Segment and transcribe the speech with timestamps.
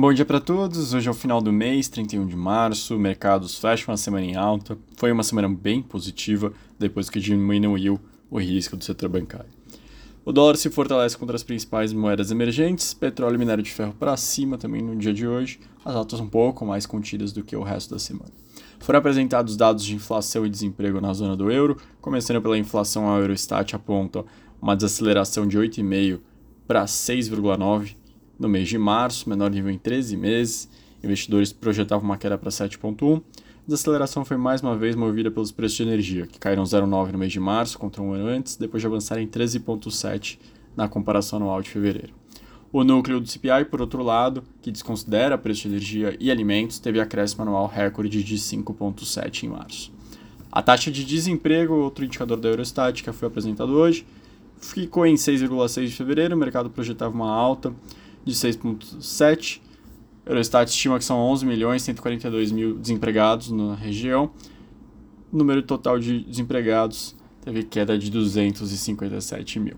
[0.00, 0.94] Bom dia para todos.
[0.94, 2.96] Hoje é o final do mês, 31 de março.
[2.96, 4.78] Mercados fecham a semana em alta.
[4.96, 7.98] Foi uma semana bem positiva depois que diminuiu
[8.30, 9.50] o risco do setor bancário.
[10.24, 14.16] O dólar se fortalece contra as principais moedas emergentes, petróleo e minério de ferro para
[14.16, 17.64] cima também no dia de hoje, as altas um pouco mais contidas do que o
[17.64, 18.30] resto da semana.
[18.78, 23.18] Foram apresentados dados de inflação e desemprego na zona do euro, começando pela inflação, a
[23.18, 24.24] Eurostat aponta
[24.62, 26.20] uma desaceleração de 8,5
[26.68, 27.96] para 6,9
[28.38, 30.68] no mês de março, menor nível em 13 meses.
[31.02, 33.18] Investidores projetavam uma queda para 7,1.
[33.18, 33.22] A
[33.66, 37.32] desaceleração foi mais uma vez movida pelos preços de energia, que caíram 0,9 no mês
[37.32, 40.38] de março contra um ano antes, depois de avançarem 13,7
[40.76, 42.14] na comparação anual de fevereiro.
[42.72, 47.00] O núcleo do CPI, por outro lado, que desconsidera preço de energia e alimentos, teve
[47.00, 49.92] acréscimo anual recorde de 5,7 em março.
[50.52, 54.06] A taxa de desemprego, outro indicador da Eurostat que foi apresentado hoje,
[54.60, 57.72] ficou em 6,6 de fevereiro, o mercado projetava uma alta
[58.28, 59.60] de 6,7.
[60.26, 64.30] Eurostat estima que são 11 milhões 142 mil desempregados na região.
[65.32, 69.76] O número total de desempregados teve queda de 257 mil.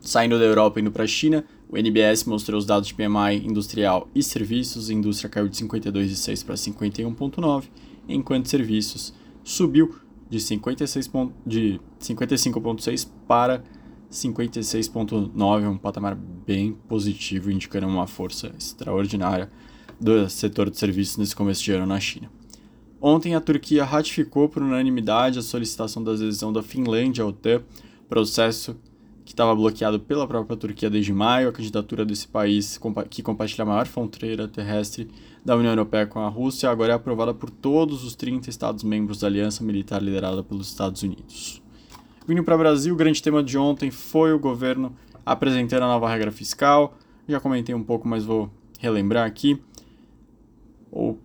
[0.00, 3.44] Saindo da Europa e indo para a China, o NBS mostrou os dados de PMI
[3.44, 4.90] industrial e serviços.
[4.90, 7.64] A indústria caiu de 52,6 para 51,9,
[8.08, 9.94] enquanto serviços subiu
[10.28, 11.10] de, 56
[11.46, 13.62] de 55,6 para
[14.10, 19.50] 56,9, um patamar bem positivo, indicando uma força extraordinária
[20.00, 22.30] do setor de serviços nesse começo de ano na China.
[23.00, 27.62] Ontem, a Turquia ratificou por unanimidade a solicitação da adesão da Finlândia ao OTAN,
[28.08, 28.76] processo
[29.24, 31.50] que estava bloqueado pela própria Turquia desde maio.
[31.50, 35.06] A candidatura desse país, que compartilha a maior fronteira terrestre
[35.44, 39.26] da União Europeia com a Rússia, agora é aprovada por todos os 30 Estados-membros da
[39.26, 41.62] aliança militar liderada pelos Estados Unidos.
[42.28, 46.06] Vindo para o Brasil, o grande tema de ontem foi o governo apresentando a nova
[46.10, 46.94] regra fiscal.
[47.26, 49.58] Já comentei um pouco, mas vou relembrar aqui.
[50.92, 51.16] O,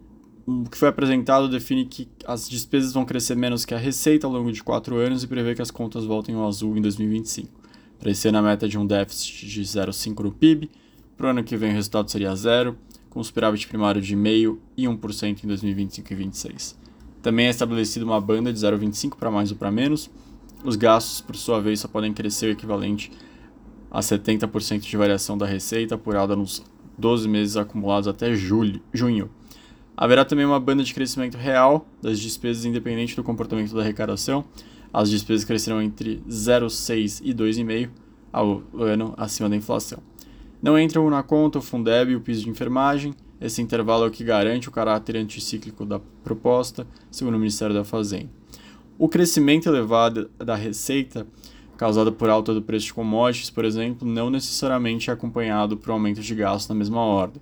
[0.71, 4.49] que foi apresentado define que as despesas vão crescer menos que a receita ao longo
[4.49, 7.49] de quatro anos e prevê que as contas voltem ao azul em 2025.
[7.99, 10.71] Para a meta é de um déficit de 0,5 no PIB.
[11.17, 12.77] Para o ano que vem, o resultado seria zero,
[13.09, 16.79] com superávit primário de 0,5% e 1% em 2025 e 2026.
[17.21, 20.09] Também é estabelecida uma banda de 0,25 para mais ou para menos,
[20.63, 23.11] os gastos, por sua vez, só podem crescer o equivalente
[23.91, 26.63] a 70% de variação da receita apurada nos
[26.97, 29.29] 12 meses acumulados até julho, junho.
[29.95, 34.43] Haverá também uma banda de crescimento real das despesas independente do comportamento da arrecadação.
[34.91, 37.89] As despesas crescerão entre 0,6 e 2,5
[38.31, 39.99] ao ano acima da inflação.
[40.61, 43.13] Não entram na conta o Fundeb e o piso de enfermagem.
[43.39, 47.83] Esse intervalo é o que garante o caráter anticíclico da proposta, segundo o Ministério da
[47.83, 48.29] Fazenda.
[48.97, 51.25] O crescimento elevado da receita,
[51.75, 56.21] causado por alta do preço de commodities, por exemplo, não necessariamente é acompanhado por aumento
[56.21, 57.41] de gastos na mesma ordem.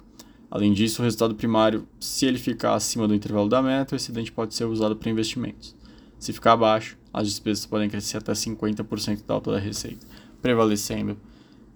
[0.49, 4.31] Além disso, o resultado primário, se ele ficar acima do intervalo da meta, o excedente
[4.31, 5.75] pode ser usado para investimentos.
[6.17, 10.07] Se ficar abaixo, as despesas podem crescer até 50% da alta da receita,
[10.41, 11.17] prevalecendo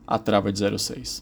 [0.08, 1.22] a trava de 0,6.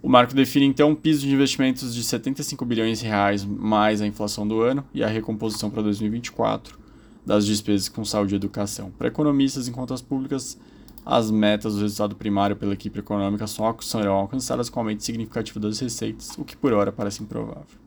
[0.00, 4.06] O marco define então um piso de investimentos de 75 bilhões de reais mais a
[4.06, 6.81] inflação do ano e a recomposição para 2024,
[7.24, 8.90] das despesas com saúde e educação.
[8.90, 10.58] Para economistas em contas públicas,
[11.04, 15.78] as metas do resultado primário pela equipe econômica só serão alcançadas com aumento significativo das
[15.80, 17.80] receitas, o que por hora parece improvável.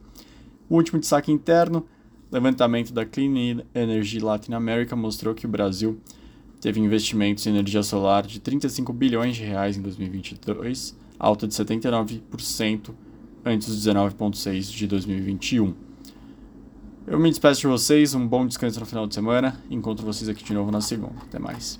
[0.69, 1.85] O último destaque interno,
[2.31, 6.00] levantamento da Clean Energy Latin America mostrou que o Brasil
[6.59, 12.91] teve investimentos em energia solar de 35 bilhões de reais em 2022, alta de 79%
[13.46, 15.73] antes dos 19,6 de 2021.
[17.07, 19.55] Eu me despeço de vocês, um bom descanso no final de semana.
[19.69, 21.13] Encontro vocês aqui de novo na segunda.
[21.21, 21.79] Até mais.